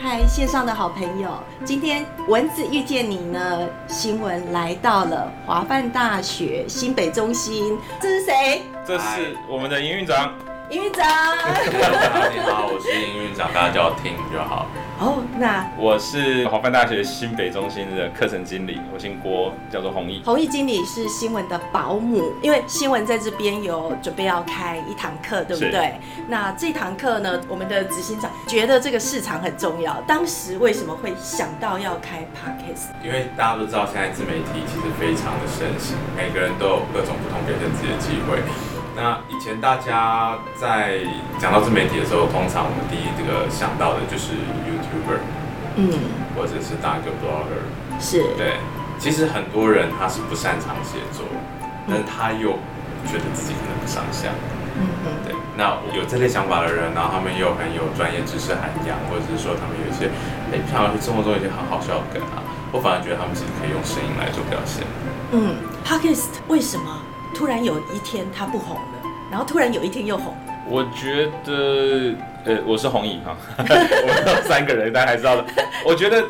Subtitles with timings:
[0.00, 1.28] 嗨，线上的好朋友，
[1.62, 8.62] 今天蚊子遇见你呢，新闻来到了华范大学新北中心，这是谁？
[8.86, 10.32] 这是我们的营运长。
[10.70, 11.04] 营运长。
[12.32, 14.66] 你好，我是营运长，大家叫我听就好。
[15.00, 20.22] 哦，那我是华范大学新北中心的课程经理，我姓郭，叫做弘毅。
[20.24, 25.94] 弘毅经理是新闻的保姆，因为新闻在这边有准备要开一堂课，对不对？
[26.28, 30.00] 那这堂课呢，我们的执行长觉得这个市场很重要。
[30.06, 32.94] 当时为什么会想到要开 podcast？
[33.04, 38.38] 因为大家都知道现在自媒体其实非常的盛行，每个人都有各种不同表现自己的机会。
[38.96, 41.00] 那以前大家在
[41.38, 45.18] 讲到自媒体的时候，通常我们第一这个想到的就是 YouTuber，
[45.76, 45.90] 嗯，
[46.36, 47.66] 或者是当一个 Blogger，
[48.00, 48.58] 是对。
[48.96, 51.26] 其实很多人他是不擅长写作，
[51.90, 52.54] 但他又
[53.04, 54.32] 觉得自己可能不上相，
[54.78, 55.34] 嗯嗯，对。
[55.58, 60.08] 那有这类想法的人，然后他们又很有专业知识涵养，或者是说他们有一些，
[60.54, 62.38] 哎，像生活中一些很好笑的梗啊，
[62.70, 64.86] 我反而觉得他们其实可以用声音来做表现。
[65.32, 67.02] 嗯，Podcast 为什么？
[67.34, 70.32] 突然有一天他不红了，然后突然有一天又红。
[70.66, 75.44] 我觉得，呃，我是红影哈， 我们三个人大家还知道的。
[75.84, 76.24] 我觉得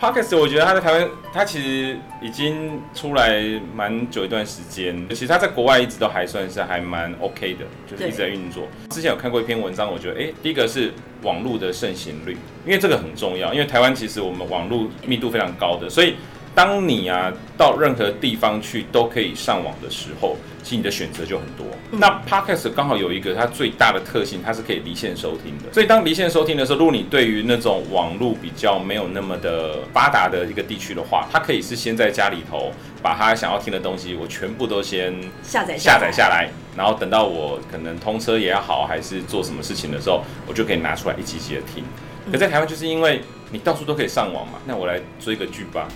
[0.00, 3.40] Podcast，我觉得他在台湾，他其实已经出来
[3.76, 5.06] 蛮久一段时间。
[5.10, 8.64] 其实他在国外一直都还算是还蛮 OK 的，就是一直在运作。
[8.88, 16.16] 之前有看过一篇文章，我觉得，哎，第一个是网络的盛行率，因为这个很重要，因为台湾其实我们网络密度非常高的，所以。
[16.54, 21.66] 当你啊到任何地方去都可以上网的时候，其实你的选择就很多。
[21.92, 25.72] 那 Podcast 刚好有一个它最大的特性，它是可以离线收听的。
[25.72, 41.84] 所以当离线收听的时候，如果你对于那种网络比较没有那么的发达的一个地区的话，它可以是先在家里头把它想要听的东西，我全部都先下载下载下来，然后等到我可能通车也好，还是做什么事情的时候，我就可以拿出来一集集的听。
[42.30, 45.88] 可在台湾就是因为你到处都可以上网嘛，那我来追个剧吧。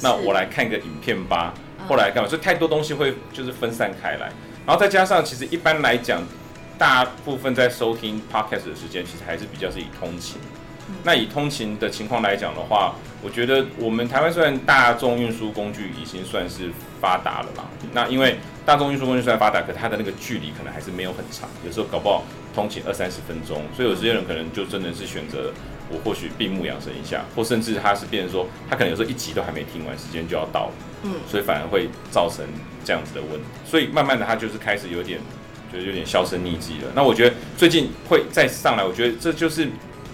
[0.00, 1.52] 那我来看个影片吧，
[1.88, 2.28] 后来干嘛？
[2.28, 4.30] 所以太多东西会就是分散开来，
[4.66, 6.22] 然后再加上其实一般来讲，
[6.78, 10.38] 大部分在收听 podcast 的时间，其实还是比较是以通勤。
[11.04, 16.70] 那以通勤的情况来讲的话，我觉得我们台湾虽然大众运输工具已经算是
[17.00, 25.52] 发达了嘛，那因为大众运输工具虽然发达，可它的那个距离可能还是没有很长，有时候搞不好通勤二三十分钟，所以有些人可能就真的是选择。
[25.90, 30.72] 我或许闭目养神一下，或甚至他是变成说，他可能有时候一集都还没听完，时间就要到了，
[31.04, 32.44] 嗯，所以反而会造成
[32.84, 33.46] 这样子的问题。
[33.64, 35.18] 所以慢慢的，他就是开始有点，
[35.72, 36.92] 就是有点销声匿迹了。
[36.94, 39.68] 那我觉得最近会再上来，我觉得这就是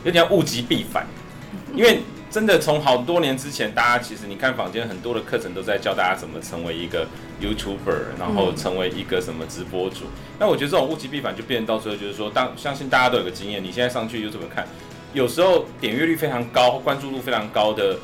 [0.04, 1.06] 有点物极必反，
[1.74, 7.06] 因为真的从好多年之前，大家其实你看坊间很多的课程都在教大家怎么成为一个
[7.40, 10.06] YouTuber，然后成为一个什么直播主。
[10.38, 14.66] 那我觉得这种物极必反就变成到最后就是说，当相信大家都有个经验，你现在上去 YouTube 看。
[15.14, 17.96] 有时候点阅率非常高、关注度非常高的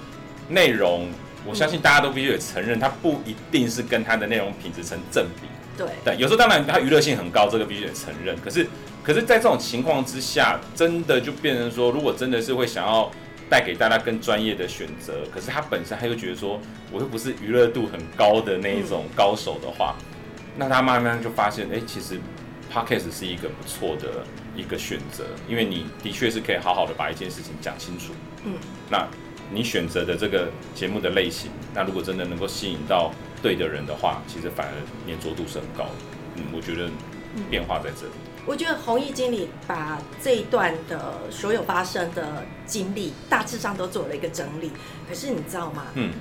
[0.49, 1.09] 内容，
[1.45, 5.49] 我相信大家都必须得承认，它不一定是跟它的内容品质成正比。
[5.77, 8.37] 对对，有时候当然它娱乐性很高，这个必须得承认。
[8.37, 8.65] 可是，
[9.03, 13.11] 可是在这种情况之下，真的就变成说，如果真的是会想要
[13.49, 16.61] 带给大家更专业的选择，可是他本身他又觉得说，
[16.93, 19.97] 我又不是娱乐度很高的那一种高手的话，
[20.57, 22.21] 那他慢慢就发现，哎，其实
[22.73, 24.25] podcast 是一个不错的。
[24.57, 28.13] 一个选择，因为你的确是可以好好的把一件事情讲清楚。
[28.45, 28.55] 嗯，
[28.91, 29.07] 那
[29.53, 33.13] 你选择的这个节目的类型，那如果真的能够吸引到
[33.43, 34.73] 对的人的话，其实反而
[35.07, 35.93] 粘着度是很高的。
[36.37, 36.89] 嗯，我觉得
[37.49, 38.13] 变化在这里。
[38.47, 44.71] 我觉得弘毅经理把这一段的所有发生的经历，大致上都做了一个整理。
[45.09, 45.87] 可是你知道吗？
[45.95, 46.13] 嗯。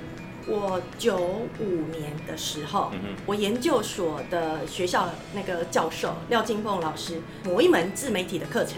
[0.50, 2.90] 我九五年的时候，
[3.24, 8.74] 我研究所的学校那个教授廖金凤老师，某一门自媒体的课程，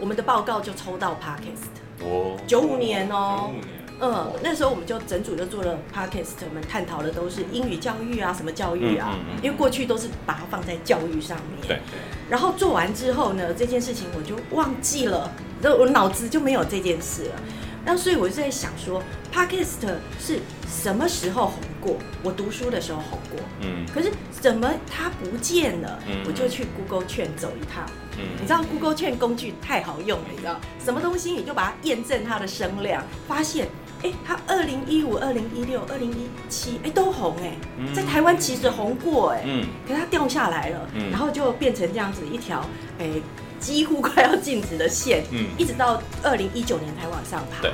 [0.00, 2.04] 我们的报告就抽到 podcast。
[2.04, 3.52] 哦，九五年哦，
[4.00, 11.68] 嗯，那时候我们就整组就做了 podcast，我们探讨的都是英语教育啊，什么教育啊，因为过去都是把它放在教育上面。
[11.68, 11.80] 对。
[12.28, 15.30] 然后做完之后呢，这件事情我就忘记了，
[15.62, 17.40] 我脑子就没有这件事了。
[17.86, 19.00] 那所以我就在想说
[19.32, 19.86] ，podcast
[20.18, 21.96] 是什么时候红过？
[22.24, 26.02] 我读书的时候红过，嗯，可是怎么它不见了？
[26.08, 27.88] 嗯，我就去 Google 券走一趟，
[28.18, 30.60] 嗯，你知道 Google 券工具太好用了，你知道？
[30.84, 33.68] 什么东西你就把它验证它的声量，发现，
[34.02, 37.56] 哎，它二零一五、二零一六、二零一七，哎，都红，哎，
[37.94, 42.68] 在台湾其实红过，哎，嗯，可是它掉下来了，嗯，然后就变成这样子一条，
[42.98, 43.08] 哎。
[43.58, 47.62] 几乎快要静止的线，嗯，一直到二零一九年才往上爬。
[47.62, 47.72] 对，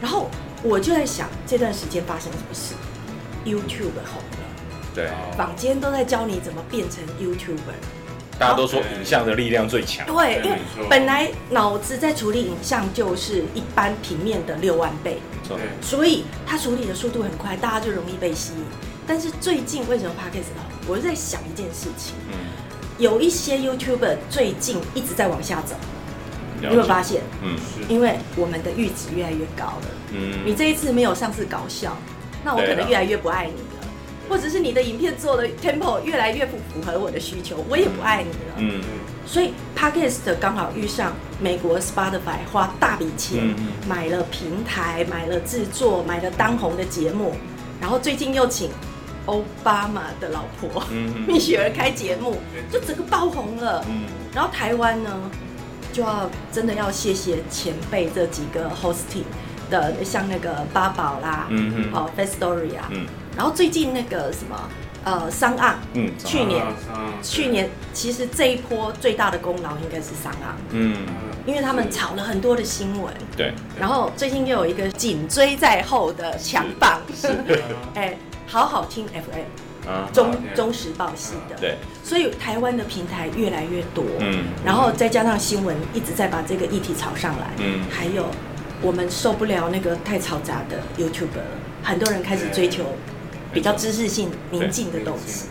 [0.00, 0.28] 然后
[0.62, 2.74] 我就在想，这段时间发生什么事
[3.44, 4.46] ？YouTube 红了，
[4.94, 10.06] 对，坊间都在教你怎么变成 YouTuber，大家都说影像的力量最强。
[10.06, 10.58] 对，因为
[10.88, 15.18] 本来脑子在处理影像就是一般平面的六万倍，
[15.80, 18.64] 所以它处理的速度很快，大家就容易被吸引。
[19.06, 20.66] 但是最近为什么 Podcast 红？
[20.88, 22.34] 我就在想一件事情，嗯，
[22.98, 25.74] 有一些 YouTuber 最近一直在往下走，
[26.60, 26.74] 你了解。
[26.74, 27.20] 有没有发现？
[27.42, 27.56] 嗯。
[27.58, 27.92] 是。
[27.92, 29.82] 因为我们的阈值越来越高了。
[30.12, 30.32] 嗯。
[30.44, 31.96] 你嗯，这一次没有上次搞笑，
[32.44, 33.88] 那我可能越来越不爱你了，
[34.28, 38.54] 或者是你的影片做的 tempo 越来越不符合我的需求，我也不爱你了。
[38.58, 38.80] 嗯。
[39.26, 43.88] 所以 Podcast 刚好遇上美国 Spotify 花大笔钱嗯嗯。
[43.88, 47.34] 买了平台、买了制作、买了当红的节目，
[47.80, 48.70] 然后最近又请
[49.26, 51.24] 奥巴马的老婆嗯。
[51.26, 52.38] 蜜雪儿开节目，
[52.70, 53.84] 就整个爆红了。
[53.88, 54.02] 嗯。
[54.34, 55.10] 然后台湾呢，
[55.92, 59.24] 就要真的要谢谢前辈这几个 hosting
[59.70, 63.06] 的，像那个八宝啦，嗯嗯哦 f a s t Story 啊，嗯。
[63.36, 64.68] 然后最近那个什么
[65.04, 66.64] 呃商岸，嗯去年
[67.22, 70.96] 去年其实这一波最大的功劳应该是商岸，嗯，
[71.44, 77.00] 因为他们炒了很多的新闻，对，然后最近又有一个紧追在后的强棒，
[77.94, 78.16] 哎，
[78.46, 84.44] 好好听 FM 啊，中中时报系的，对，所以台湾的平台越来越多，嗯。
[84.64, 87.84] 然后再加上新闻一直在把这个议题炒上来，嗯。
[87.90, 88.26] 还有
[88.82, 91.28] 我们受不了那个太嘈杂的 YouTube，
[91.82, 92.84] 很多人开始追求
[93.52, 95.46] 比较知识性、宁静的东西。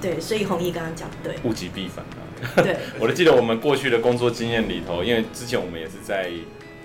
[0.00, 2.62] 对，所以弘毅刚刚讲对，物极必反啊。
[2.62, 6.30] 对， 我都记得我们过去的工作经验里头，因为之前我们也是在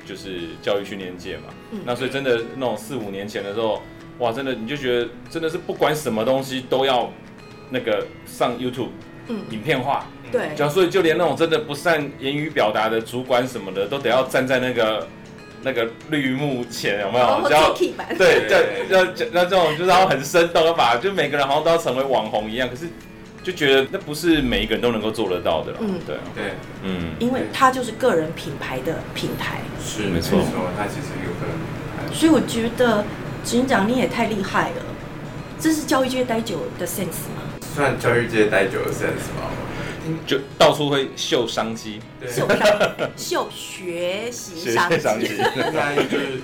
[0.06, 1.80] 就是教育训练界嘛，嗯。
[1.86, 3.82] 那所以真的那种四五年前的时候，
[4.20, 7.12] 哇，真的你就觉得真的是不管什么东西都要
[7.70, 8.90] 那个上 YouTube
[9.28, 15.08] 嗯，影片化，对，就所以就连那种真的不善言语表达的主管什么的，都得要站在那个
[15.64, 17.26] 那个绿幕前，有没有？
[17.50, 17.62] 然
[18.18, 18.86] 对，对。
[18.90, 22.88] 要要那这种就是要很生动的把，就每个人好像都要成为网红一样，可是
[23.42, 25.80] 就觉得那不是每一个人都能够做得到的了。
[25.82, 26.00] 嗯。
[26.06, 26.44] 对啊，对，
[26.84, 30.40] 嗯，因为它就是个人品牌的平台，是没错。
[30.78, 33.04] 它其实有可能所以我觉得
[33.45, 34.81] 执行长你也太厉害了，
[35.59, 37.44] 这是教育界待久的 sense 吗？
[37.75, 39.51] 算教育界待久的 sense 吧。
[40.25, 42.59] 就到处会秀商机，对，秀商
[43.15, 45.18] 秀学习商机，学商，
[45.56, 46.42] 应该就是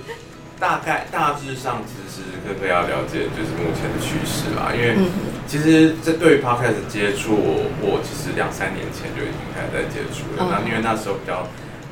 [0.58, 4.72] 大概大致上，其实时时刻刻要了解就是目前的趋势啦。
[4.74, 5.06] 因为嗯
[5.46, 10.44] 其实这对于 podcast 接触，我我其实两三年前就已经开始在接触了。
[10.44, 11.46] 哦那、因为那时候比较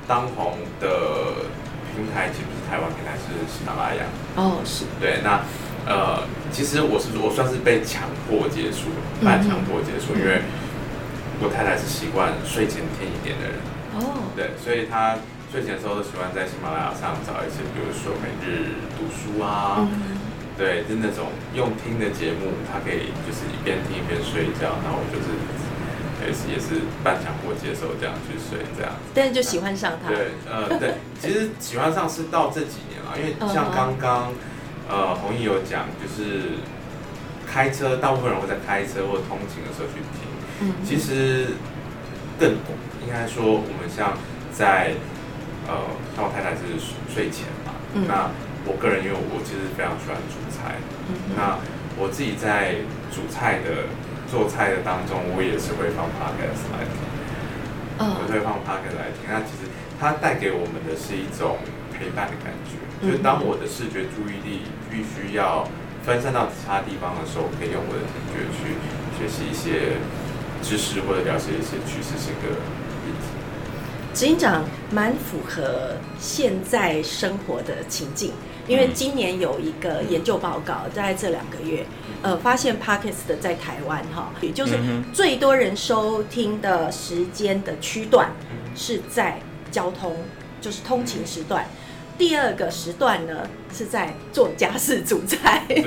[0.09, 1.47] 当红的
[1.95, 4.07] 平台，其实不是台湾平台，是喜马拉雅。
[4.37, 5.43] 哦，是，对，那
[5.87, 6.23] 呃，
[6.53, 8.93] 其实我是我算是被强迫接触，
[9.25, 10.43] 半强迫接触，因为
[11.41, 13.57] 我太太是习惯睡前听一点的人。
[13.97, 15.17] 哦，对，所以她
[15.51, 20.15] 睡前的时候都喜欢在喜马拉雅上找一些，比如说每日读书啊，嗯，
[20.55, 25.33] 对，就是那种用听的节目，他可以就是一边听一边睡觉，然后我就是
[26.27, 28.93] 也是也是半强迫接受这样去睡这样。
[29.15, 34.33] 但是就喜欢上他，对，呃，对，其实喜欢上是到这几年了，因为嗯像刚刚
[34.89, 36.59] 呃红毅有讲，就是
[37.47, 40.29] 开车，大部分人会在开车或通勤的时候去听。
[40.63, 41.55] 嗯，其实
[42.39, 42.53] 更
[43.03, 44.19] 应该说，我们像
[44.53, 44.93] 在
[45.67, 45.75] 呃，
[46.15, 46.79] 像我太太是
[47.13, 48.05] 睡前嘛，嗯。
[48.07, 48.31] 那
[48.67, 50.77] 我个人因为我其实非常喜欢煮菜，
[51.09, 51.57] 嗯那
[51.97, 52.77] 我自己在
[53.11, 53.89] 煮菜的
[54.31, 56.95] 做菜的当中，我也是会放 podcast 来听，
[57.99, 59.27] 我哦，会放 podcast 来听。
[59.29, 59.67] 那其实
[59.99, 61.59] 它带给我们的是一种
[61.93, 65.67] 陪伴的感觉，嗯就是当我的视觉注意力必须要
[66.07, 68.79] 分散到其他地方的时候，我可以用我的听觉去
[69.19, 69.99] 学习一些
[70.63, 72.49] 知识或者了解一些趋势性的
[73.05, 73.27] 议题。
[74.15, 78.33] 执行长蛮符合现在生活的情境，
[78.67, 81.85] 因为嗯今年有一个研究报告，在这两个月，
[82.23, 88.31] 呃，发现 Podcast 的在台湾哈，也就是嗯最多人收听的时间的区段
[88.75, 89.41] 是在
[89.71, 90.17] 交通，
[90.61, 91.67] 就是通勤时段。
[92.21, 95.83] 第二个时段呢是在做家事煮菜，对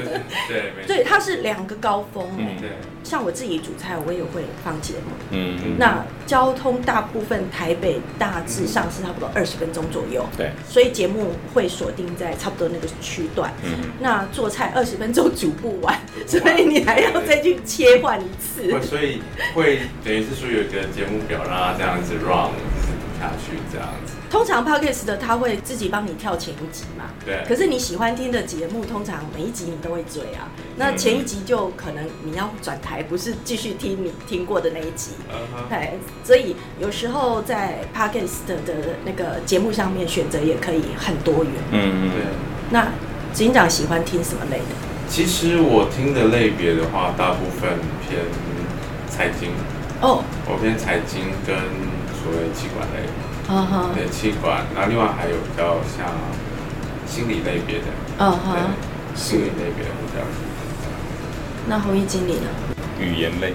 [0.47, 2.27] 对，对，它是两个高峰
[2.59, 2.69] 对
[3.03, 5.11] 像我自己煮菜，我也会放节目。
[5.29, 13.53] 嗯，那交通大部分台北大致上是差不多二十分钟左右，对，所以节目会锁定在差不多那个区段。
[13.63, 18.81] 嗯那做菜二十分钟煮不完，所以你还要再去切换一次会，。
[18.81, 19.21] 所以
[19.53, 24.12] 会等于是说有一个节目表让它这样子 run 就是读下去这样子。
[24.33, 30.49] 通常 podcast 的他会自己帮你跳前一集嘛，对，可是你喜欢听的节目，通常每一集你都会追啊。
[30.75, 35.11] 那前一集就可能你要转台，不是继续听你听过的那一集。
[35.29, 38.73] 嗯哼对，所以有时候在 podcast 的
[39.05, 41.53] 那个节目上面选择也可以很多元。
[41.71, 42.23] 嗯嗯对。
[42.71, 42.85] 那
[43.35, 44.65] 执行长喜欢听什么类的？
[45.07, 47.69] 其实我听的类别的话，大部分
[48.01, 48.19] 偏
[49.07, 49.51] 财经，
[50.01, 51.55] 哦，我偏财经跟
[52.17, 53.07] 所谓气管类，
[53.49, 56.07] 嗯哼，对气管，然后另外还有比较像
[57.05, 57.85] 心理类别的，
[58.19, 60.23] 嗯对哼，，心理类别的比较。
[61.67, 62.47] 那弘毅经理呢？
[62.99, 63.53] 语言类。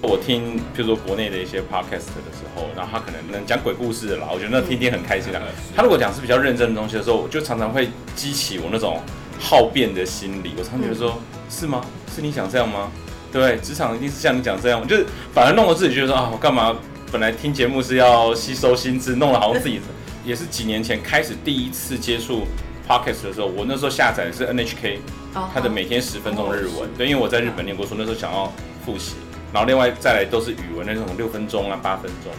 [0.00, 5.42] 我听，譬如说国内的一些 podcast 的时候，然后他可能能讲鬼故事的啦，我觉得那听听很开心啊。
[5.74, 9.02] 他如果讲是比较认真的东西的时候，我就常常会激起我那种
[9.40, 10.54] 好辩的心理。
[10.56, 11.18] 我常常觉得说，
[11.50, 11.80] 是吗？
[12.14, 12.92] 是你想这样吗？
[13.32, 13.56] 对？
[13.56, 16.76] 职场一定是像你讲这样吗，就是反而弄得自己觉得说啊，我干嘛？
[17.10, 19.80] 本来听节目是要吸收新知，弄了好像自己
[20.24, 22.46] 也是几年前开始第一次接触
[22.86, 24.98] podcast 的时候，我那时候下载的是 NHK。
[25.34, 28.50] 哦他的每天十分钟的日哦文，对，因为我在日本念过书，那时候想要
[28.84, 29.14] 复习，
[29.52, 32.32] 然后另外再来都是语文那种六分钟啊、八分钟，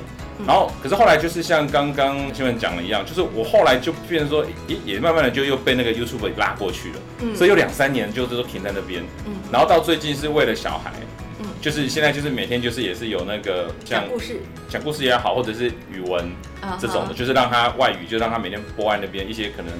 [0.45, 7.35] 然后可是后来就是像刚刚新闻讲的一样，就是我后来就变成说，也也慢慢的就又被那个 YouTube 拉过去了，嗯。
[7.35, 9.33] 所以有两三年就是都停在那边，嗯。
[9.51, 11.18] 然后到最近是为了小孩，嗯
[11.61, 14.37] 就是现在就是每天就是也是有那个像讲故事
[14.69, 19.71] 讲故事也好，或者是语文啊这种的，就是让他外语就让他每天播在那边一些可能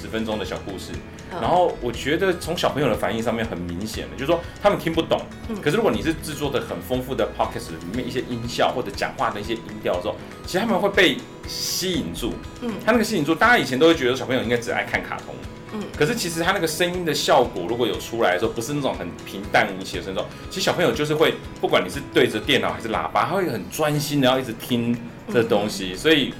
[0.00, 0.92] 十分钟的小故事。
[0.92, 1.00] 嗯
[1.40, 5.20] 然后我觉得从小朋友的反应上面很明显的，就是说他们听不懂。
[5.48, 10.14] 嗯可是如果你是制作的很丰富的 podcast 里面一些音效或者讲话的一些音调的时候，
[10.46, 11.16] 其实他们会被
[11.48, 12.34] 吸引住。
[12.60, 15.34] 嗯他那个吸引住，大家以前都会觉得小朋友应该只爱看卡通。
[15.74, 24.96] 嗯可是其实他那个声音的效果，如果有出来的时候，不是那种很平淡无奇的声音，其实小朋友就是会，不管你是对着电脑还是喇叭，他会很专心的要一直听
[25.32, 26.32] 这东西，所以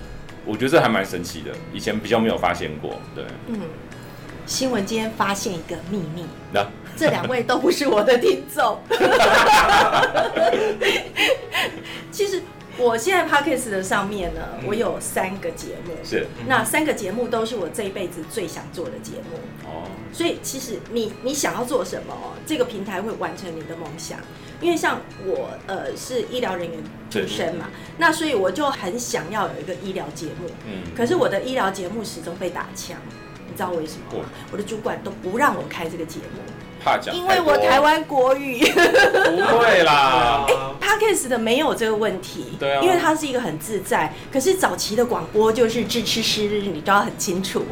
[0.47, 3.01] 我觉得这还蛮神奇的，以前比较没有发现过。
[3.15, 3.61] 对，嗯，
[4.47, 8.79] 新闻今天发现一个秘密，那这两位都不是我的听众。
[12.13, 12.41] 其实
[12.79, 19.39] 我现在 podcast 的上面呢，我有三个节目，是那三个节目都是我这一辈子最想做的节目。
[19.65, 22.15] 哦，所以其实你你想要做什么，
[22.47, 24.19] 这个平台会完成你的梦想。
[24.61, 26.79] 因为像我呃是医疗人员
[27.11, 30.49] 出身嘛，那所以我就很想要有一个医疗节目。
[30.67, 32.97] 嗯，可是我的医疗节目始终被打枪，
[33.47, 34.29] 你知道为什么吗？
[34.51, 36.41] 我的主管都不让我开这个节目，
[36.85, 40.47] 怕讲，因为我台湾国语不会啦，
[40.81, 44.13] podcast 的没有这个问题，对啊因为它是一个很自在。
[44.33, 47.65] 可是早期的广播就是支吃诗，你都要很清楚。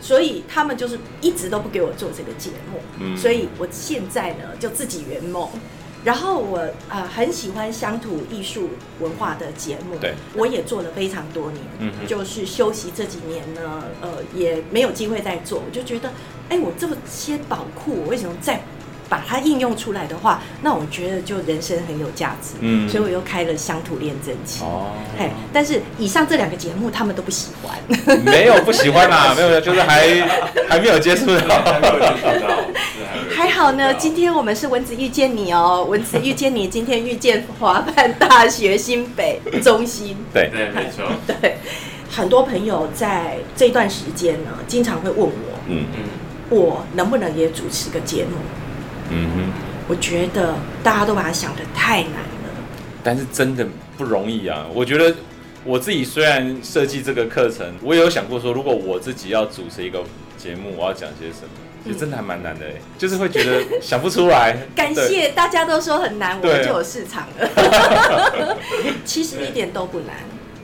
[0.00, 5.48] 所以他们就是一直都不给我做这个节目，嗯所以我现在呢就自己圆梦。
[6.04, 6.58] 然后我
[6.90, 8.68] 呃很喜欢乡土艺术
[9.00, 16.12] 文化的节目，对，我也做了非常多年，嗯就是休息这几年呢，呃也没有机会再做，我就觉得，
[16.50, 18.62] 哎，我这么些宝库，我为什么再
[19.08, 24.66] 把它应用出来的话，那我觉得就人生很有价值，嗯所以我又开了乡土练真情。
[24.66, 27.76] 哦，嘿，但是以上这两个节目他们都不喜欢，
[28.24, 30.08] 没有不喜欢啦， 没有，就是还
[30.68, 31.62] 还没有接触还到。
[31.62, 32.54] 还没有接触到
[33.36, 33.92] 还好呢。
[33.94, 40.16] 今天我们是蚊子遇见你哦，蚊子遇见你，今天遇见华办大学新北中心。
[40.32, 41.04] 对，对，没错，
[41.40, 41.56] 对，
[42.10, 46.04] 很多朋友在这段时间呢，经常会问我，嗯嗯，
[46.50, 48.36] 我能不能也主持个节目？
[49.10, 49.52] 嗯哼，
[49.88, 52.50] 我觉得大家都把它想的太难了。
[53.02, 54.66] 但是真的不容易啊。
[54.72, 55.14] 我觉得
[55.64, 60.02] 我自己虽然设计这个课程，我也有想过说，如果我自己要主持一个
[60.36, 61.50] 节目，我要讲些什么。
[61.84, 64.56] 其实真的还蛮难的哎，就是会觉得想不出来。
[64.74, 68.56] 感谢大家都说很难，我对们就有市场了。
[69.04, 70.16] 其实一点都不难。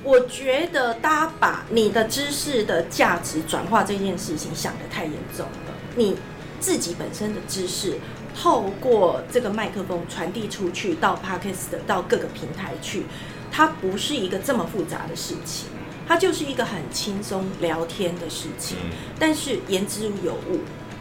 [0.03, 5.75] 我觉得大家把你的知识的价值转化这件事情想得太严重了。
[5.95, 6.17] 你
[6.59, 7.99] 自己本身的知识，
[8.35, 13.05] 透过这个麦克风传递出去到 Podcast 到各个平台去，
[13.51, 15.69] 它不是一个这么复杂的事情，
[16.07, 18.77] 它就是一个很轻松聊天的事情。
[18.83, 20.61] 嗯但是言之有物。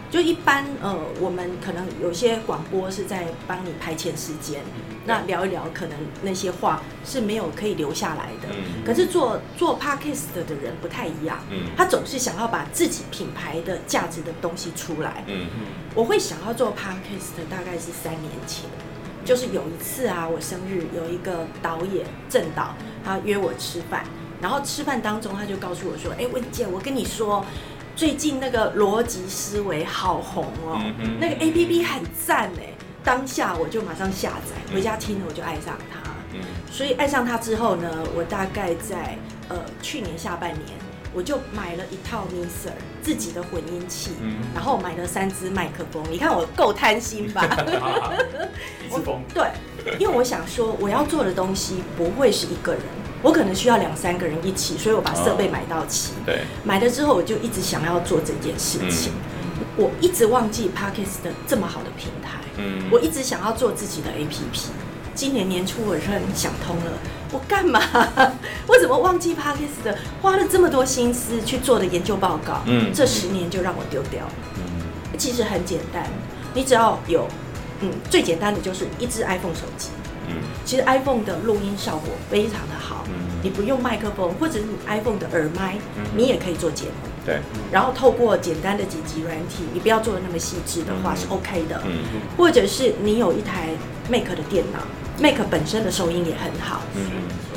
[0.10, 4.62] 就一般呃，我们可能有些广播是在帮你排遣时间，
[5.06, 8.50] 那聊一聊，可能那些话是没有可以留下来的。
[8.50, 8.84] 嗯。
[8.84, 11.68] 可是做做 podcast 的人不太一样，嗯。
[11.78, 15.24] 他总是想要把自己品牌的价值的东西出来。
[15.28, 15.46] 嗯。
[15.94, 18.70] 我会想要做 podcast 大概是三年前，
[19.24, 22.75] 就是有一次啊，我生日有一个导演郑导，
[23.06, 24.04] 他约我吃饭，
[24.42, 27.46] 然后吃饭当中他就告诉我说：“哎，文姐，我跟你说，
[28.00, 32.72] 最近那个逻辑思维好红哦，嗯那个 A P P 很赞哎。”
[33.03, 36.00] 当下我就马上下载，回家听了我就爱上它。
[36.34, 36.39] 嗯
[36.72, 39.18] 所以爱上它之后呢，我大概在
[39.50, 40.77] 呃去年下半年，
[41.13, 46.01] 我就买了一套 Miser 自己的混音器，嗯然后买了三支麦克风。
[46.10, 47.41] 你看我够贪心吧？
[48.88, 49.44] 一次风， 对，
[50.00, 52.82] 因为我想说我要做的东西不会是一个人，
[53.22, 56.14] 我可能需要两三个人一起，所以我把设备买到齐。
[56.26, 59.12] 对，买了之后，我就一直想要做这件事情。
[59.76, 64.68] 我一直忘记 Parkes 的这么好的平台，嗯我一直想要做自己的 APP。
[65.16, 66.92] 今年年初我突然想通了，
[67.34, 67.82] 我干嘛？
[68.68, 69.98] 我怎么忘记 Podcast 的？
[70.22, 74.32] 花了这么多心思去做的研究报告，嗯这十年就让我丢掉了。
[74.56, 74.64] 嗯
[75.18, 76.08] 其实很简单，
[76.54, 77.28] 你只要有，
[77.82, 79.90] 嗯，最简单的就是一只 iPhone 手机。
[80.32, 86.92] 嗯其实 iPhone 的录音效果非常的好，嗯你不用麦克风，或者是你 iPhone 的耳麦，嗯你也可以做节目。
[87.26, 87.40] 对，
[87.72, 91.82] 然后透过简单的几级软体，你不要做的那么细致的话嗯是 OK 的。
[91.88, 93.70] 嗯或者是你有一台
[94.08, 94.80] Mac 的电脑
[95.20, 96.82] ，Mac 本身的收音也很好。
[96.96, 97.10] 嗯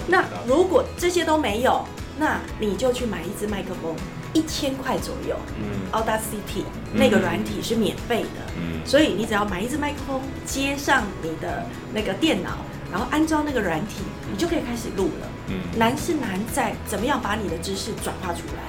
[0.07, 1.85] 那如果这些都没有，
[2.23, 3.97] 那你就去买一支麦克风，
[4.33, 6.63] 一千块左右嗯，Audacity
[6.95, 8.29] 那个软体是免费的。
[8.57, 12.51] 嗯所以你只要买一支麦克风，接上你的那个电脑，
[12.93, 15.27] 然后安装那个软体，你就可以开始录了。
[15.49, 18.63] 嗯难是难在怎么样把你的知识转化出来。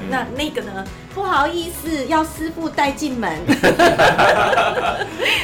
[0.00, 0.84] 嗯那那个呢？
[1.12, 3.28] 不好意思，要师傅带进门。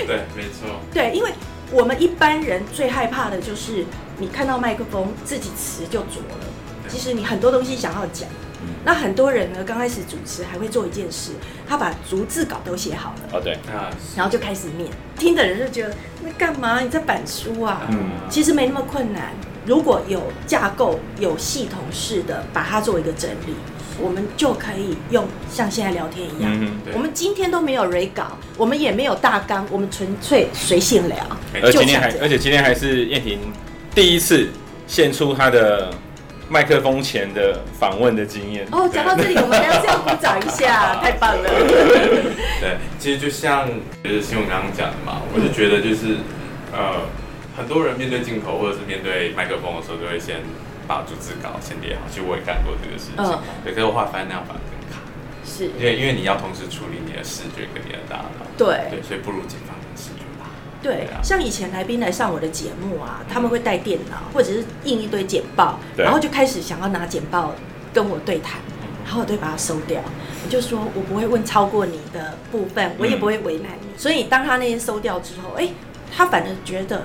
[0.07, 1.33] 对，没错，对，因为
[1.73, 3.85] 我们一般人最害怕的就是
[4.19, 6.47] 你看到麦克风自己词就浊了。
[6.87, 8.29] 对其实你很多东西想要讲，
[8.63, 11.33] 嗯那很多人呢刚开始主持还会做一件事，
[11.69, 13.21] 他把逐字稿都写好了。
[13.33, 16.81] 哦对，啊然后就开始念，听的人就觉得那干嘛？
[16.81, 17.83] 你在板书啊？
[17.91, 17.99] 嗯
[18.31, 19.33] 其实没那么困难。
[19.65, 23.55] 如果有架构、有系统式的把它做一个整理，
[24.01, 26.53] 我们就可以用像现在聊天一样。
[26.55, 31.17] 嗯对我们今天都没有 re 稿，我们也没有大纲，我们纯粹随性聊。
[31.61, 33.41] 而今天还而且今天还是燕婷
[33.93, 34.49] 第一次
[34.87, 35.93] 献出她的
[36.49, 38.67] 麦克风前的访问的经验。
[38.71, 41.49] 哦，讲到这里，我们还是要鼓掌一下， 太棒了。
[42.61, 43.69] 对，其实就像
[44.05, 46.19] 就是新闻刚刚讲的嘛，我就觉得就是
[46.73, 47.03] 呃，
[47.57, 50.41] 很多人面对镜头或者是面对麦克风的时候，都会先
[50.87, 52.03] 把逐字稿先列好。
[52.09, 55.03] 其实我也干过这个事情，嗯对，可是我后来发现那样反而更卡，
[55.45, 59.86] 是，因为因为你要同时处理你的视觉跟你的大脑，对对，所以不如紧放视觉吧。
[60.87, 67.53] 对像以前来宾来上我的节目啊，他们会带电脑或者是印一堆简报，然后就开始想要拿简报
[67.93, 68.61] 跟我对谈，
[69.05, 70.01] 然后我就把它收掉。
[70.45, 73.99] 我就说我不会问超过你的部分，我也不会为难你。
[73.99, 75.69] 所以当他那些收掉之后，哎，
[76.15, 77.03] 他反而觉得，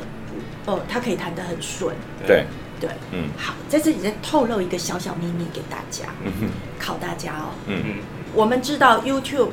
[0.67, 1.95] 哦，他可以谈得很顺。
[2.27, 2.45] 对，
[2.79, 3.29] 对，嗯。
[3.36, 6.49] 好，在这里再透露一个小小秘密给大家，嗯哼。
[6.79, 7.49] 考大家哦。
[7.65, 7.82] 嗯。
[7.84, 7.95] 嗯，
[8.36, 9.49] 我们知道 YouTube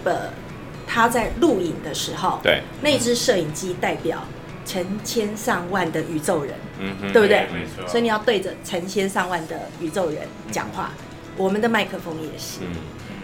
[0.89, 4.25] 它在录影的时候，对，那只摄影机代表
[4.65, 7.47] 成千上万的宇宙人，嗯哼对不对？
[7.53, 7.87] 没错。
[7.87, 10.91] 所以你要对着成千上万的宇宙人讲话。
[11.37, 12.75] 我们的麦克风也是，嗯。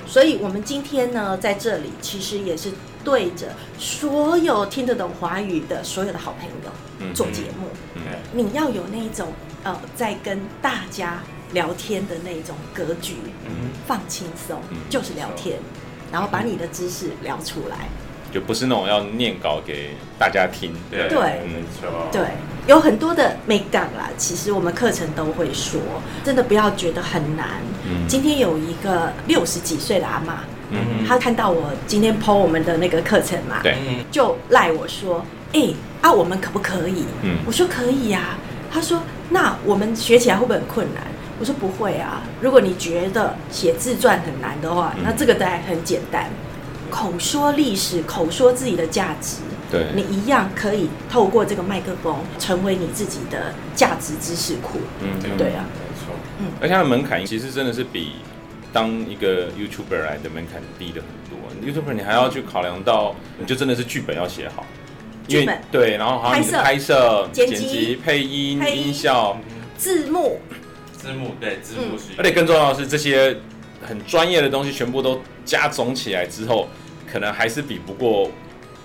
[0.07, 2.70] 所以我们今天呢，在这里其实也是
[3.03, 3.48] 对着
[3.79, 7.68] 所有听得懂华语的所有的好朋友嗯做节目。
[7.94, 8.03] 嗯。
[8.33, 9.33] 你要有那一种
[9.64, 11.22] 呃，在跟大家
[11.53, 13.14] 聊天的那种格局，
[13.46, 15.59] 嗯，放轻松嗯，就是聊天，
[16.14, 17.77] 然后把你的知识聊出来。
[18.33, 20.72] 就不是那种要念稿给大家听。
[20.88, 22.22] 对对没错，对，
[22.68, 25.81] 有很多的美感啦，其实我们课程都会说，
[26.24, 27.48] 真的不要觉得很难。
[27.85, 37.05] 嗯今天有一个六十几岁的阿妈，嗯她看到我今天 PO 我们的那个课程嘛，对嗯，就赖我说，哎、啊，我们可不可以？
[37.22, 38.37] 嗯我说可以呀、
[38.72, 39.00] 她说，
[39.31, 41.05] 那我们学起来会不会很困难？
[41.38, 46.31] 我说不会啊，如果你觉得写自传很难的话，嗯那这个当然很简单。
[46.90, 54.79] 口说历史，口说自己的价值，对你一样可以透过这个麦克风成为你自己的价值知识库。
[55.01, 58.12] 嗯对啊，没错，嗯而且它的门槛其实真的是比
[58.73, 61.83] 当一个 YouTuber 来的门槛低的很多。
[61.83, 64.64] YouTuber 你还要去考量到，你就真的是剧本要写好，
[65.27, 69.37] 因为剧本对，然后还有你的拍拍摄、剪辑配音音效，
[69.77, 70.38] 字幕，
[71.05, 73.37] 字幕对字幕是，而且更重要的是，这些
[73.83, 76.67] 很专业的东西全部都加总起来之后，
[77.07, 78.31] 可能还是比不过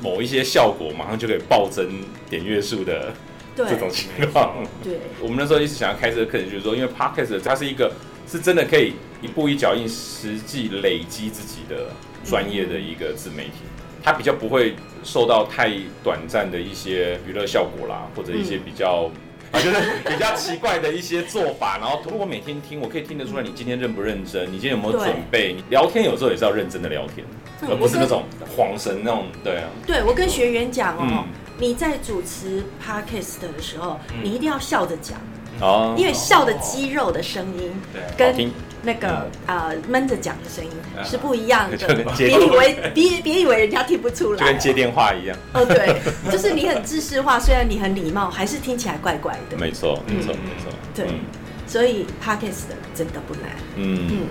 [0.02, 1.88] 某一些效果马上就可以暴增
[2.30, 3.14] 点阅数的
[3.56, 3.66] 对。
[3.70, 4.54] 这种情况。
[4.84, 5.00] 对。
[5.24, 7.90] 我们那时候一直想要开这个课程，就是说，因为 podcast 它是一个
[8.28, 11.94] 是真的可以一步一脚印，实际累积自己的
[12.26, 13.64] 专业的一个自媒体，
[14.04, 15.72] 它比较不会受到太
[16.04, 19.10] 短暂的一些娱乐效果啦，或者一些比较。
[19.52, 25.54] 啊，就是比较奇怪的一些做法，然后如果每天听，我可以听得出来你今天认不认真，你今天有没有准备？
[25.54, 27.26] 你聊天有时候也是要认真的聊天，
[27.62, 28.24] 嗯而不是那种
[28.56, 29.26] 晃神那种。
[29.44, 31.26] 对啊，对，我跟学员讲哦，嗯
[31.58, 35.20] 你在主持 podcast 的时候，嗯你一定要笑着讲，
[35.62, 38.02] 哦，因为笑的肌肉的声音对。
[38.17, 38.52] 跟听。
[38.82, 41.78] 那个呃闷着讲的声音啊是不一样的。
[42.17, 45.38] 别以为别别以为人家听不出来，就跟接电话一样。
[45.54, 45.98] 哦，对，
[46.32, 49.58] 就是你很知识化，虽然你很礼貌，还是听起来怪怪的。
[49.58, 50.72] 没错，没错，嗯没错。
[50.95, 51.06] 对。
[51.10, 51.19] 嗯。
[51.67, 53.52] 所以 podcast 真的不难。
[53.76, 54.28] 嗯，嗯，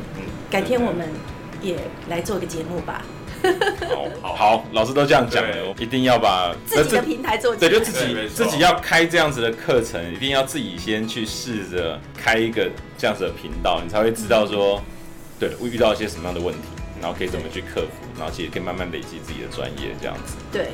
[0.50, 1.06] 改天我们
[1.60, 1.76] 也
[2.08, 3.02] 来做个节目吧。
[3.88, 4.34] 好好。
[4.38, 14.80] 好，老师都这样讲了，我一定要把自己的平台做起对，就自己自己要开这样子的课程，一定要自己先去试着开一个这样子的频道，你才会知道说，
[15.40, 16.68] 对，会遇到一些什么样的问题，
[17.00, 20.36] 然后可以怎么去克服，然后其实可以慢慢累积自己的专业这样子。
[20.52, 20.68] 对，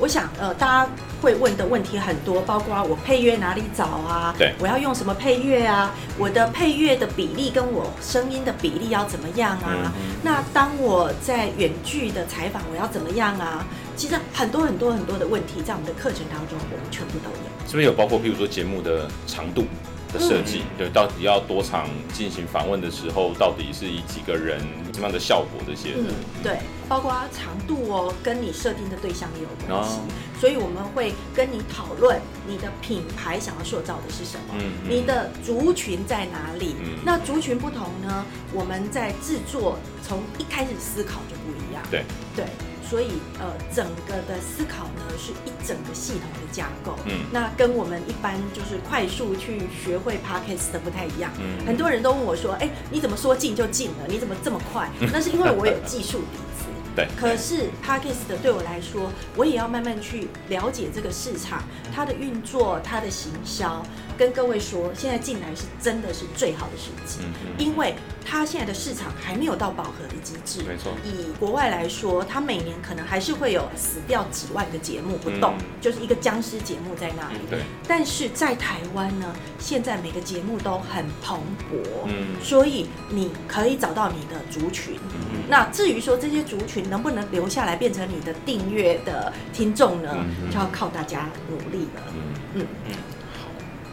[0.00, 4.34] 我想呃，大家会问的问题很多，包括我配乐哪里找啊？
[4.38, 5.94] 对我要用什么配乐啊？
[6.18, 9.92] 我的配乐的比例跟我声音的比例要怎么样啊？
[9.96, 13.64] 嗯那当我在远距的采访，我要怎么样啊？
[13.96, 17.68] 其实很多很多很多的问题，在我们的课程当中，我们全部都有。
[17.68, 19.64] 是不是有包括譬如说节目的长度
[20.12, 20.62] 的设计？
[20.76, 24.60] 对，到底要多长进行访问的时候，到底是以几个人
[24.92, 25.94] 什么样的效果这些？
[25.96, 26.06] 嗯，
[26.42, 29.96] 对，包括长度哦，跟你设定的对象也有关系。
[29.96, 30.00] 哦
[30.40, 32.18] 所以我们会跟你讨论
[32.48, 36.76] 你的品牌想要塑造的是什么，嗯嗯你的族群在哪里。
[36.82, 41.82] 嗯那族群不同呢，我们在制作从一开始思考就不一样。
[41.90, 42.46] 对对，
[42.90, 43.06] 所以
[43.38, 46.96] 呃，整个的思考呢是一整个系统的架构。
[47.06, 51.30] 嗯那跟我们一般就是快速去学会 podcast 的不太一样。
[51.38, 54.06] 嗯很多人都问我说：“哎、你怎么说进就进了？
[54.08, 56.64] 你怎么这么快？” 那是因为我有技术底子。
[56.96, 61.62] 对可是 podcast 对我来说，我也要慢慢去了解这个市场，
[61.94, 63.80] 它的运作，它的行销。
[64.20, 67.20] 跟各位说，现在进来是真的是最好的时机，
[67.56, 70.62] 因为它现在的市场还没有到饱和的机制。
[70.68, 70.92] 没错。
[71.02, 75.64] 以国外来说，它每年可能还是会有死掉几万个节目不动，嗯。
[75.80, 77.38] 就是一个僵尸节目在那里。
[77.48, 81.38] 对，但是在台湾呢，现在每个节目都很蓬
[81.72, 82.36] 勃，嗯。
[82.42, 84.96] 所以你可以找到你的族群。
[84.96, 90.14] 嗯那至于说这些族群能不能留下来变成你的订阅的听众呢，
[90.50, 92.02] 就要靠大家努力了。
[92.14, 92.20] 嗯。
[92.52, 92.66] 嗯，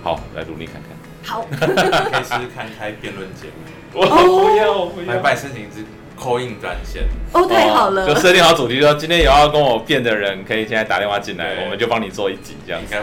[0.07, 0.95] 好，来努力看看。
[1.21, 1.65] 好， 可
[2.17, 3.59] 以试试看开辩论节目，
[3.99, 5.83] 我不要，我不来拜申请一支
[6.17, 12.95] call in 专线，哦，太好了，就设定好主题，说今天有要跟我辩的人，可以现在打电话进来，我们就帮你做一集这样子。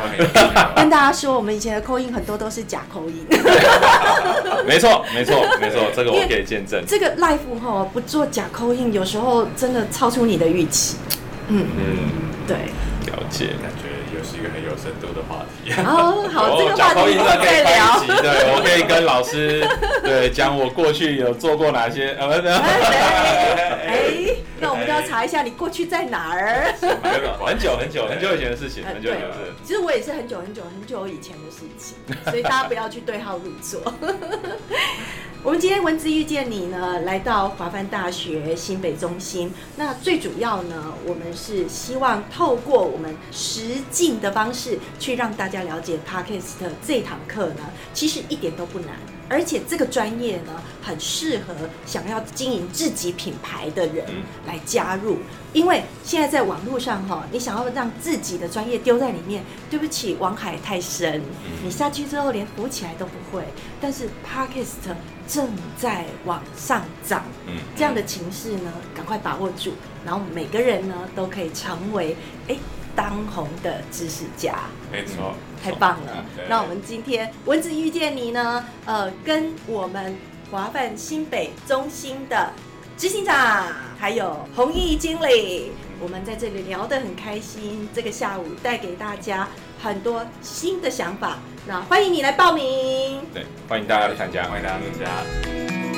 [0.74, 3.26] 跟大家说，我们以前的扣音很多都是假扣音，
[4.66, 6.82] 没错，没错，没错，这个我可以见证。
[6.86, 10.96] 这个 life 哈不做假扣音，有时候真的超出你的预期。
[11.48, 11.98] 嗯，嗯，
[12.46, 12.56] 对。
[13.12, 13.50] 了解。
[14.84, 15.72] 深度的话题。
[15.80, 19.66] 哦，好， 这个假话题可以再聊对 我可以跟老师
[20.02, 22.38] 对讲我过去有做过哪些呃，
[23.86, 26.74] 哎，那我们就要查一下你过去在哪儿。
[27.44, 29.40] 很久很久很久以前的事情，呃很久以前的事。
[29.64, 31.96] 其实我也是很久很久很久以前的事情，
[32.30, 33.80] 所以大家不要去对号入座。
[35.44, 39.52] 我们今天文字遇见你呢，来到华范大学新北中心。
[39.76, 48.96] 那最主要呢，我们是希望透过我们实境的方式，去让大家了解 Podcast 这堂课呢，其实一点都不难。
[49.28, 51.54] 而且这个专业呢，很适合
[51.86, 55.18] 想要经营自己品牌的人嗯来加入。
[55.52, 61.22] 因为现在在网络上哈，你想要让自己的专业丢在里面，对不起，网海太深，
[61.62, 63.44] 你下去之后连浮起来都不会。
[63.80, 64.94] 但是 Podcast
[65.28, 72.16] 正在往上涨，嗯，这样的情势呢，赶快把握住，然后每个人呢都可以成为
[72.48, 72.56] 哎
[72.94, 74.54] 当红的知识家。
[74.90, 76.24] 没错，太棒了！
[76.48, 80.16] 那我们今天文字遇见你呢，呃，跟我们
[80.50, 82.52] 华范新北中心的
[82.96, 83.66] 执行长
[83.98, 87.88] 还有弘毅经理，我们在这里聊得很开心。
[87.94, 89.48] 这个下午带给大家
[89.82, 93.20] 很多新的想法，那欢迎你来报名。
[93.32, 94.44] 对，欢迎大家来参加。
[94.44, 95.93] 欢迎大家参加。